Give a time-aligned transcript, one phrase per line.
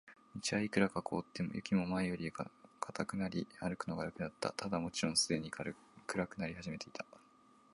[0.35, 4.49] 道はいくらか凍って、雪も前よりは固くなり、歩くのが楽だった。
[4.51, 5.75] ただ、もちろんすでに暗
[6.27, 7.05] くなり始めていた。